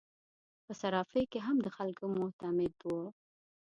[0.65, 3.01] په صرافي کې هم د خلکو معتمد وو.